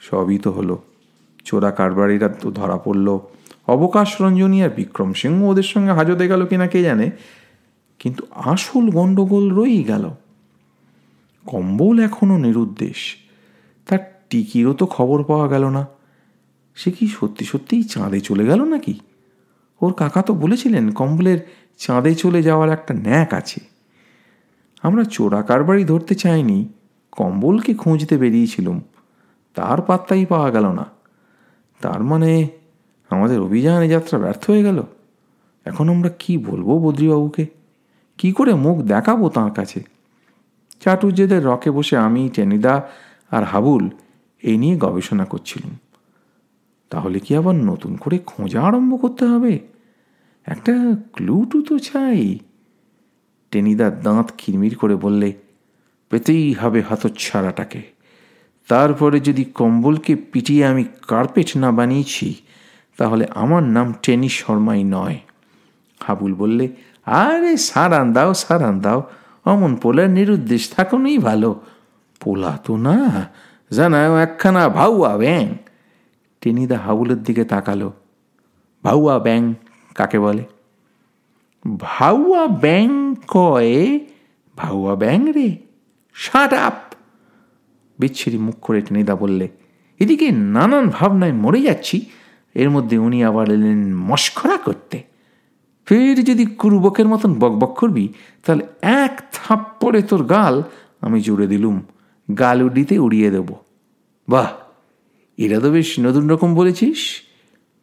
সবই 0.00 0.38
তো 0.38 0.50
হলো। 0.50 0.82
চোরা 1.44 1.70
কারবারিরা 1.70 2.28
তো 2.28 2.50
ধরা 2.50 2.76
পড়ল। 2.76 3.18
অবকাশ 3.66 4.20
রঞ্জনী 4.20 4.62
আর 4.62 4.68
বিক্রম 4.68 5.12
সিংহ 5.12 5.44
ওদের 5.44 5.62
সঙ্গে 5.62 5.92
হাজতে 5.92 6.28
গেল 6.28 6.46
কিনা 6.46 6.66
কে 6.66 6.82
জানে। 6.82 7.10
কিন্তু 7.98 8.26
আসল 8.30 8.90
গণ্ডগোল 8.90 9.54
রয়েই 9.54 9.82
গেল। 9.82 10.10
কম্বল 11.46 12.00
এখনও 12.00 12.38
নিরুদ্দেশ। 12.38 13.16
তার 13.86 13.98
টিকিরও 14.30 14.72
তো 14.72 14.86
খবর 14.86 15.24
পাওয়া 15.24 15.48
গেল 15.48 15.68
না। 15.68 15.86
সে 16.74 16.90
কি 16.90 17.06
সত্যি 17.06 17.44
সত্যিই 17.44 17.82
চাঁদে 17.82 18.20
চলে 18.20 18.44
গেল 18.44 18.64
নাকি? 18.64 18.94
ওর 19.82 19.92
কাকা 19.92 20.22
তো 20.22 20.34
বলেছিলেন 20.34 20.90
কম্বলের 20.90 21.38
চাঁদে 21.78 22.14
চলে 22.14 22.42
যাওয়ার 22.42 22.70
একটা 22.70 22.94
ন্যাক 22.94 23.34
আছে। 23.34 23.60
আমরা 24.82 25.04
চোরা 25.04 25.42
কারবারই 25.42 25.84
ধরতে 25.84 26.14
চাইনি 26.14 26.68
কম্বলকে 27.12 27.74
খুঁজতে 27.74 28.18
বেরিয়েছিলুম, 28.18 28.80
তার 29.54 29.82
পাত্তাই 29.82 30.26
পাওয়া 30.26 30.50
গেল 30.50 30.72
না। 30.72 30.86
তার 31.80 32.02
মানে 32.02 32.48
আমাদের 33.10 33.40
অভিযানে 33.40 33.88
যাত্রা 33.88 34.18
ব্যর্থ 34.18 34.50
হয়ে 34.50 34.62
গেল? 34.62 34.82
এখন 35.64 35.88
আমরা 35.88 36.10
কি 36.18 36.38
বলব 36.38 36.68
বদ্রীবাবুকে? 36.78 37.46
কি 38.18 38.32
করে 38.32 38.54
মুখ 38.54 38.82
দেখাবো 38.82 39.28
তাঁর 39.28 39.50
কাছে? 39.50 39.84
চাটুর্যেদের 40.80 41.44
রকে 41.44 41.70
বসে 41.70 41.96
আমি, 41.96 42.28
টেনিদা 42.28 42.82
আর 43.30 43.44
হাবুল 43.44 43.88
এই 44.42 44.58
নিয়ে 44.58 44.76
গবেষণা 44.76 45.24
করছিলাম। 45.24 45.78
তাহলে 46.90 47.18
কি 47.20 47.36
আবার 47.36 47.54
নতুন 47.54 47.96
করে 47.96 48.18
খোঁজা 48.18 48.62
আরম্ভ 48.62 49.00
করতে 49.00 49.24
হবে? 49.24 49.71
একটা 50.46 50.96
ক্লুটু 51.12 51.62
তো 51.62 51.78
চাই। 51.78 52.38
টেনিদার 53.50 54.00
দাঁত 54.00 54.32
খিরমির 54.38 54.76
করে 54.76 54.96
বললে, 54.96 55.32
পেতেই 56.10 56.52
হবে 56.52 56.82
হাতচ্ছাড়াটাকে 56.82 57.82
তারপরে 58.68 59.20
যদি 59.20 59.44
কম্বলকে 59.44 60.16
পিটিয়ে 60.16 60.64
আমি 60.66 60.84
কার্পেট 61.08 61.56
না 61.56 61.72
বানিয়েছি, 61.72 62.34
তাহলে 62.96 63.26
আমার 63.34 63.62
নাম 63.62 63.94
টেনি 64.02 64.28
শর্মাই 64.28 64.84
নয়। 64.84 65.18
হাবুল 66.00 66.34
বললে, 66.34 66.68
আরে 67.04 67.56
সারান 67.56 68.12
দাও 68.12 68.34
সারান 68.34 68.80
দাও। 68.80 69.02
অমন 69.44 69.76
পোলার 69.76 70.10
নিরুদ্দেশ 70.10 70.70
থাকুনই 70.70 71.18
ভালো। 71.18 71.60
পোলা 72.20 72.58
তো 72.64 72.76
না, 72.76 73.30
জানাও 73.70 74.16
একখানা 74.16 74.68
ভাউয়া 74.68 75.16
ব্যাং 75.16 75.54
টেনিদা 76.40 76.78
হাবুলের 76.78 77.22
দিকে 77.22 77.44
তাকালো। 77.44 77.92
ভাউয়া 78.84 79.18
ব্যাং 79.18 79.54
কাকে 79.94 80.18
বলে? 80.18 80.44
ভাউয়া 81.78 82.46
ব্যাং 82.64 82.88
কয়ে, 83.28 83.78
ভাউয়া 84.56 84.94
ব্যাং 84.96 85.32
রে 85.32 85.48
শাট 86.14 86.52
আপ 86.68 86.78
বিচ্ছিরি 87.98 88.38
মুখ 88.38 88.56
করে 88.60 88.80
টেনিদা 88.80 89.14
বললে, 89.14 89.48
এদিকে 90.00 90.26
নানান 90.30 90.86
ভাবনায় 90.88 91.32
মরে 91.32 91.60
যাচ্ছি, 91.62 91.96
এর 92.54 92.68
মধ্যে 92.70 92.96
উনি 92.98 93.18
আবার 93.24 93.46
এলেন 93.50 93.80
মস্করা 93.94 94.56
করতে। 94.56 94.98
ফের 95.86 96.16
যদি 96.24 96.44
কুরুবকের 96.60 97.06
মতন 97.08 97.30
বকবক 97.34 97.72
করবি, 97.78 98.04
তাহলে 98.44 98.64
এক 99.02 99.14
থাপ্পড়ে 99.32 100.00
তোর 100.02 100.22
গাল 100.24 100.62
আমি 101.00 101.18
জুড়ে 101.20 101.46
দিলুম 101.46 101.76
গাল 102.28 102.58
উডিতে 102.62 102.98
উড়িয়ে 102.98 103.30
দেব। 103.30 103.48
বাহ, 104.28 104.50
এরা 105.38 105.58
তো 105.60 105.68
বেশ 105.70 105.88
নতুন 106.00 106.24
রকম 106.30 106.50
বলেছিস। 106.54 107.00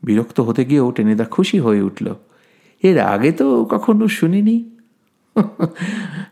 বিরক্ত 0.04 0.40
হতে 0.40 0.66
গিয়েও 0.66 0.92
টেনিদা 0.92 1.26
খুশি 1.26 1.60
হয়ে 1.60 1.82
উঠল। 1.82 2.16
এর 2.84 3.00
আগে 3.00 3.32
তো 3.32 3.66
কখনো 3.66 4.08
শুনিনি। 4.08 4.70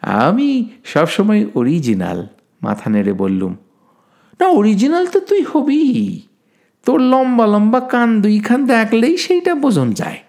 আমি 0.02 0.70
সবসময় 0.84 1.46
অরিজিনাল 1.56 2.28
মাথা 2.62 2.90
নেড়ে 2.90 3.14
বললুম। 3.14 3.56
না 4.40 4.48
অরিজিনাল 4.48 5.08
তো 5.08 5.20
তুই 5.20 5.42
হবি। 5.42 6.22
তোর 6.86 7.02
লম্বা 7.02 7.48
লম্বা 7.48 7.80
কান 7.80 8.22
দুইখান 8.22 8.66
দেখলেই 8.66 9.18
সেইটা 9.18 9.56
বোঝন 9.56 9.92
যায়। 9.92 10.20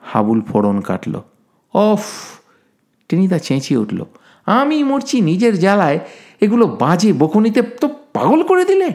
হাবুল 0.00 0.40
ফোড়ন 0.40 0.80
কাটল। 0.80 1.20
অফ, 1.74 2.00
টেনিদা 3.08 3.38
চেঁচিয়ে 3.38 3.80
উঠল। 3.80 4.04
আমি 4.46 4.84
মরছি 4.84 5.20
নিজের 5.20 5.58
জ্বালায়, 5.58 5.98
এগুলো 6.40 6.66
বাজে 6.66 7.12
বকুনিতে 7.12 7.62
তো 7.62 7.88
পাগল 8.12 8.42
করে 8.42 8.64
দিলে। 8.64 8.92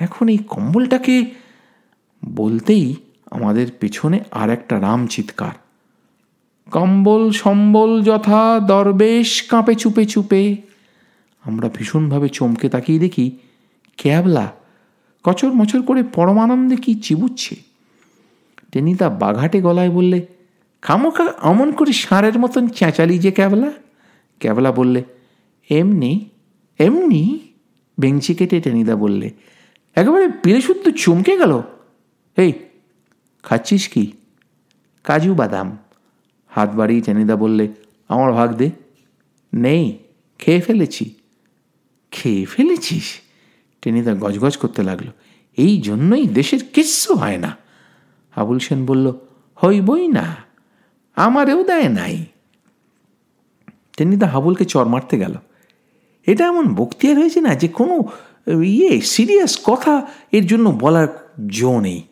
এখন 0.00 0.28
এই 0.28 0.38
কম্বলটাকে 0.38 1.45
বলতেই 2.28 2.94
আমাদের 3.30 3.66
পেছনে 3.80 4.20
আর 4.30 4.50
একটা 4.50 4.80
রাম 4.80 5.06
চিৎকার। 5.06 5.50
কম্বল 6.70 7.30
সম্বল 7.30 8.02
যথা 8.02 8.60
দরবেশ 8.66 9.42
কাঁপে 9.42 9.74
চুপে 9.74 10.04
চুপে। 10.04 10.56
আমরা 11.44 11.68
ভীষণভাবে 11.74 12.28
চমকে 12.28 12.68
তাকিয়ে 12.68 12.98
দেখি 12.98 13.30
ক্যাবলা 13.96 14.52
কচর 15.24 15.52
মচর 15.52 15.82
করে 15.82 16.02
পরমানন্দে 16.02 16.76
কি 16.76 16.94
চিবুচ্ছে। 16.94 17.56
টেনিদা 18.72 19.08
বাঘাটে 19.08 19.60
গলায় 19.60 19.90
বললে, 19.90 20.26
খামোখা 20.82 21.24
অমন 21.42 21.72
করে 21.72 21.92
ষাঁড়ের 21.92 22.38
মতন 22.38 22.68
চেঁচালি 22.68 23.18
যে 23.18 23.30
ক্যাবলা? 23.30 23.72
ক্যাবলা 24.40 24.72
বললে, 24.72 25.04
এমনি 25.70 26.28
এমনি? 26.78 27.38
বেঞ্চি 28.00 28.34
কেটে 28.34 28.60
টেনিদা 28.60 28.96
বললে, 28.96 29.30
একেবারে 29.94 30.28
পিলে 30.28 30.60
শুদ্ধ 30.60 30.90
চমকে 30.90 31.36
গেল। 31.36 31.62
এই 32.36 32.52
খাচ্ছিস 33.42 33.88
কি? 33.88 34.12
কাজু 35.04 35.34
বাদাম। 35.34 35.78
হাত 36.48 36.70
বাড়িয়ে 36.74 37.00
টেনিদা 37.00 37.36
বললে, 37.36 37.68
আমার 38.08 38.32
ভাগ 38.32 38.56
দে। 38.56 38.70
নেই, 39.54 39.98
খেয়ে 40.38 40.60
ফেলেছি। 40.60 41.14
খেয়ে 42.10 42.44
ফেলেছিস? 42.44 43.20
টেনিদা 43.82 44.14
গজগজ 44.14 44.56
করতে 44.56 44.82
লাগল। 44.82 45.04
এই 45.56 45.80
জন্যই 45.80 46.26
দেশের 46.26 46.64
কিচ্ছু 46.64 47.14
হয় 47.14 47.38
না। 47.38 47.56
আবুল 48.36 48.58
সেন 48.58 48.86
বলল, 48.86 49.12
হইবই 49.64 50.08
না, 50.08 50.36
আমারেও 51.14 51.64
দেয় 51.64 51.88
নাই। 51.88 52.24
টেনিদা 53.96 54.26
হাবুলকে 54.26 54.64
চর 54.64 54.86
মারতে 54.86 55.18
গেল। 55.18 55.34
এটা 56.26 56.46
এমন 56.46 56.74
বক্তিয়ার 56.74 57.18
হয়েছে 57.18 57.40
না 57.40 57.54
যে 57.54 57.68
কোনো 57.68 58.04
ইয়ে 58.62 59.00
সিরিয়াস 59.00 59.58
কথা 59.64 60.06
এর 60.32 60.46
জন্য 60.46 60.76
বলার 60.80 61.34
জো 61.48 61.80
নেই। 61.80 62.02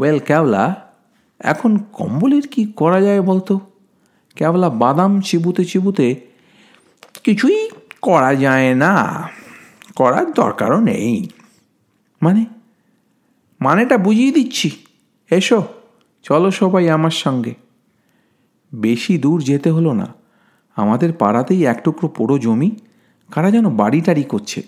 ওয়েল 0.00 0.18
ক্যাবলা 0.18 0.92
এখন 1.38 1.78
কম্বলের 1.78 2.48
কি 2.48 2.64
করা 2.64 3.00
যায় 3.00 3.22
বলতো? 3.22 3.60
ক্যাবলা 4.34 4.70
বাদাম 4.70 5.20
চিবুতে 5.20 5.64
চিবুতে 5.64 6.20
কিছুই 7.24 7.70
করা 8.02 8.34
যায় 8.34 8.74
না। 8.74 9.28
করার 9.96 10.32
দরকারও 10.32 10.80
নেই। 10.80 11.28
মানে? 12.22 12.44
মানেটা 13.60 13.98
বুঝিয়ে 13.98 14.32
দিচ্ছি। 14.32 14.70
এসো, 15.30 15.62
চলো 16.22 16.50
সবাই 16.50 16.90
আমার 16.90 17.10
সঙ্গে। 17.10 17.54
বেশি 18.74 19.18
দূর 19.18 19.42
যেতে 19.42 19.70
হলো 19.70 19.92
না। 19.92 20.14
আমাদের 20.76 21.12
পাড়াতেই 21.12 21.64
এক 21.64 21.80
টুকরো 21.84 22.08
পোড়ো 22.08 22.38
জমি। 22.38 22.70
কারা 23.32 23.50
যেন 23.50 23.76
বাড়ি 23.76 24.00
টাড়ি 24.00 24.22
করছে। 24.22 24.62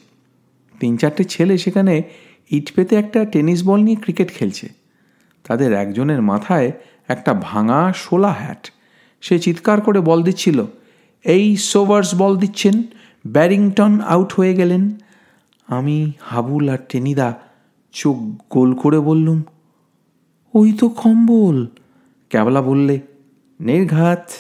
তিন 0.81 0.97
চারটে 0.97 1.25
ছেলে 1.25 1.59
সেখানে 1.59 2.03
ইট 2.51 2.75
পেতে 2.75 2.97
একটা 2.97 3.25
টেনিস 3.25 3.65
বল 3.65 3.83
নিয়ে 3.83 3.97
ক্রিকেট 3.97 4.35
খেলছে। 4.35 4.82
তাদের 5.45 5.73
একজনের 5.73 6.23
মাথায় 6.23 6.73
একটা 7.09 7.35
ভাঙা 7.35 7.93
শোলা 7.97 8.33
হ্যাট 8.33 8.63
সে 9.21 9.39
চিৎকার 9.39 9.81
করে 9.81 10.01
বল 10.01 10.23
দিচ্ছিল, 10.23 10.59
এই 11.25 11.57
সোভার্স 11.57 12.15
বল 12.15 12.37
দিচ্ছেন, 12.37 12.83
ব্যারিংটন 13.27 14.01
আউট 14.01 14.33
হয়ে 14.33 14.55
গেলেন। 14.55 14.83
আমি 15.69 16.13
হাবুল 16.21 16.69
আর 16.69 16.81
টেনিদা 16.89 17.29
চোখ 17.93 18.17
গোল 18.51 18.71
করে 18.75 18.99
বললুম, 19.01 19.43
ওই 20.55 20.73
তো 20.73 20.89
কম্বল। 20.89 21.67
ক্যাবলা 22.31 22.61
বললে, 22.63 23.01
নির্ঘাত। 23.61 24.31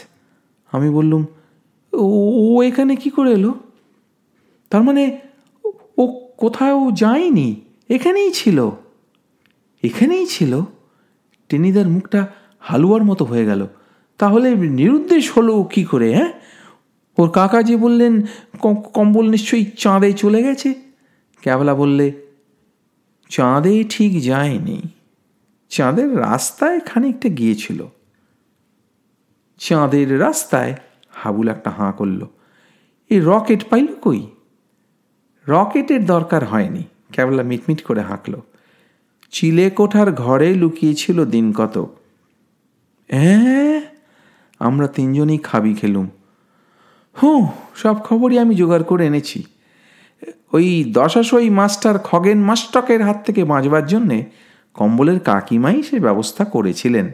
আমি 0.72 0.90
বললুম, 0.90 1.22
ও 1.92 2.04
ও 2.42 2.62
এখানে 2.62 2.96
কি 2.96 3.10
করে 3.10 3.30
এলো? 3.32 3.52
তার 4.70 4.82
মানে 4.82 5.02
ও 5.98 6.04
কোথাও 6.36 6.90
যায়নি, 6.92 7.48
এখানেই 7.88 8.30
ছিল। 8.30 8.70
এখানেই 9.82 10.26
ছিল? 10.26 10.52
টেনিদার 11.52 11.88
মুখটা 11.88 12.20
হালুয়ার 12.60 13.02
মতো 13.04 13.24
হয়ে 13.24 13.46
গেল। 13.46 13.66
তাহলে 14.18 14.54
নিরুদ্দেশ 14.54 15.32
হলো 15.36 15.62
কি 15.62 15.84
করে 15.84 16.14
হ্যাঁ? 16.14 16.32
ওর 17.18 17.28
কাকা 17.30 17.62
যে 17.62 17.76
বললেন 17.76 18.22
কম্বল 18.94 19.30
নিশ্চয়ই 19.30 19.64
চাঁদে 19.78 20.12
চলে 20.12 20.42
গেছে। 20.42 20.74
ক্যাবলা 21.40 21.74
বললে, 21.74 22.12
চাঁদে 23.28 23.84
ঠিক 23.90 24.22
যায়নি। 24.22 24.80
চাঁদের 25.68 26.20
রাস্তায় 26.20 26.80
খানিকটা 26.80 27.28
গিয়েছিল। 27.28 27.80
চাঁদের 29.58 30.20
রাস্তায় 30.20 30.74
হাবুল 31.12 31.48
একটা 31.48 31.70
হাঁ 31.70 31.92
করল 31.92 32.20
এই 33.08 33.20
রকেট 33.24 33.64
পাইল 33.70 33.86
কই? 34.02 34.26
রকেটের 35.48 36.06
দরকার 36.06 36.44
হয়নি, 36.44 36.84
ক্যাবলা 37.12 37.42
মিটমিট 37.42 37.82
করে 37.82 38.00
হাঁকল। 38.00 38.34
চিলে 39.32 39.70
কোঠার 39.70 40.12
ঘরে 40.12 40.54
লুকিয়েছিল 40.54 41.24
দিন 41.24 41.52
কত 41.52 41.86
হ্যাঁ 43.10 43.80
আমরা 44.58 44.86
তিনজনই 44.86 45.38
খাবি 45.38 45.74
খেলুম। 45.74 46.08
হুঁ, 47.22 47.46
সব 47.74 47.96
খবরই 48.04 48.38
আমি 48.38 48.54
জোগাড় 48.54 48.82
করে 48.82 49.06
এনেছি। 49.06 49.42
ওই 50.52 50.84
দশাশই 50.92 51.50
মাস্টার 51.50 51.98
খগেন 51.98 52.40
মাস্টকের 52.40 53.02
হাত 53.02 53.18
থেকে 53.26 53.44
বাঁচবার 53.44 53.86
জন্যে 53.86 54.24
কম্বলের 54.74 55.20
কাকিমাই 55.20 55.82
সে 55.82 56.00
ব্যবস্থা 56.00 56.44
করেছিলেন। 56.44 57.10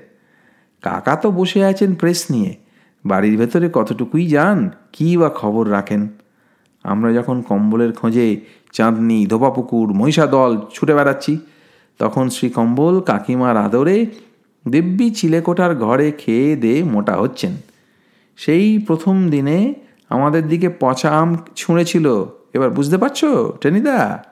কাকা 0.83 1.17
তো 1.17 1.31
বসে 1.31 1.65
আছেন 1.65 1.95
প্রেস 1.95 2.31
নিয়ে। 2.31 2.57
বাড়ির 3.05 3.39
ভেতরে 3.39 3.71
কতটুকুই 3.73 4.27
যান, 4.27 4.71
কী 4.93 5.17
বা 5.17 5.29
খবর 5.29 5.71
রাখেন? 5.71 6.09
আমরা 6.83 7.13
যখন 7.13 7.43
কম্বলের 7.43 7.93
খোঁজে 7.93 8.41
চাঁদনি 8.73 9.27
ধোপাপুকুর 9.27 9.93
মহিষাদল 9.93 10.61
ছুটে 10.73 10.95
বেড়াচ্ছি 10.95 11.39
তখন 11.99 12.29
শ্রী 12.29 12.49
কম্বল 12.49 13.01
কাকিমার 13.01 13.57
আদরে 13.57 14.07
দিব্যি 14.71 15.11
চিলেকোটার 15.11 15.77
ঘরে 15.77 16.13
খেয়ে 16.13 16.57
দে 16.57 16.83
মোটা 16.83 17.17
হচ্ছেন। 17.17 17.57
সেই 18.37 18.79
প্রথম 18.79 19.31
দিনে 19.31 19.75
আমাদের 20.09 20.49
দিকে 20.49 20.69
পচা 20.81 21.11
আম 21.11 21.37
ছুঁড়েছিল। 21.57 22.25
এবার 22.53 22.71
বুঝতে 22.71 22.99
পারছ, 22.99 23.25
টেনিদা? 23.61 24.25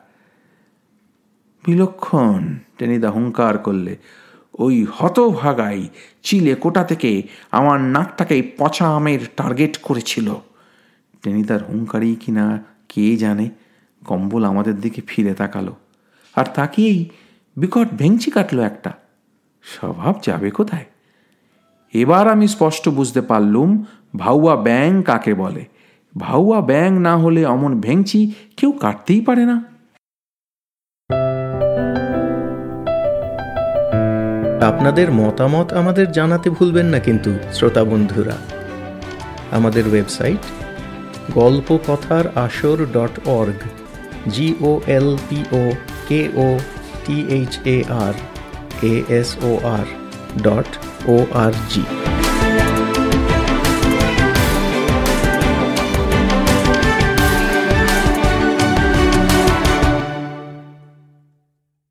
বিলক্ষণ, 1.64 2.58
টেনিদা 2.78 3.10
হুঙ্কার 3.10 3.58
করলে। 3.58 3.96
ওই 4.58 4.86
হতভাগাই 4.92 5.88
চিলে 6.22 6.54
কোটা 6.54 6.84
থেকে 6.84 7.22
আমার 7.50 7.80
নাকটাকে 7.80 8.52
পচা 8.58 8.96
আমের 8.96 9.18
টার্গেট 9.36 9.78
করেছিল। 9.78 10.34
টেনিদার 11.22 11.64
হুঙ্কারই 11.64 12.14
কিনা 12.14 12.64
কে 12.88 13.16
জানে, 13.16 13.48
কম্বল 14.04 14.44
আমাদের 14.44 14.80
দিকে 14.80 15.02
ফিরে 15.06 15.34
তাকালো। 15.34 15.74
আর 16.34 16.44
তাকিয়েই 16.54 17.08
বিকট 17.56 17.88
ভেংচি 17.92 18.30
কাটলো 18.30 18.62
একটা। 18.62 18.92
স্বভাব 19.62 20.14
যাবে 20.22 20.50
কোথায়? 20.50 20.84
এবার 21.94 22.28
আমি 22.28 22.48
স্পষ্ট 22.48 22.88
বুঝতে 22.88 23.20
পারলুম, 23.20 23.84
ভাউয়া 24.16 24.56
ব্যাং 24.56 25.02
কাকে 25.02 25.34
বলে। 25.34 25.64
ভাউয়া 26.18 26.60
ব্যাং 26.60 26.98
না 26.98 27.16
হলে 27.16 27.46
অমন 27.46 27.80
ভেংচি 27.80 28.32
কেউ 28.56 28.72
কাটতেই 28.72 29.20
পারে 29.20 29.46
না। 29.46 29.64
আপনাদের 34.66 35.12
মতামত 35.12 35.72
আমাদের 35.72 36.12
জানাতে 36.12 36.50
ভুলবেন 36.50 36.86
না 36.86 36.98
কিন্তু, 36.98 37.38
শ্রোতা 37.52 37.84
বন্ধুরা। 37.84 38.36
আমাদের 39.50 39.88
website 39.88 40.38
Golpo 41.34 41.78
Kothar 41.86 42.24
Ashor 42.34 42.86
dot 42.92 43.28
org 43.28 43.68
G O 44.30 44.80
L 44.86 45.16
P O 45.28 45.72
K 46.08 46.28
O 46.34 46.58
T 47.06 47.24
H 47.28 47.60
A 47.64 47.84
R 47.84 48.14
A 48.82 48.92
S 49.22 49.36
O 49.42 49.60
R 49.60 49.86
dot 50.42 50.66
O 51.06 51.24
R 51.32 51.52
G. 51.70 52.15